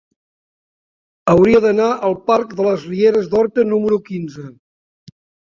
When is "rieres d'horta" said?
2.93-3.67